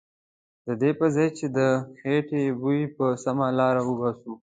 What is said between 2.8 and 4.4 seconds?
په سمه لاره وباسو.